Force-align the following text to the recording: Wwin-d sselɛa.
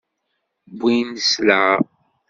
Wwin-d 0.73 1.17
sselɛa. 1.23 1.75